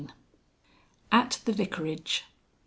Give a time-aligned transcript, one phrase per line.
[1.11, 2.23] AT THE VICARAGE.
[2.25, 2.33] X.